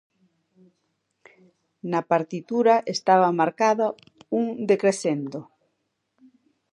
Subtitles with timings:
[1.91, 3.85] Na partitura estaba marcado
[4.39, 5.39] un decrescendo.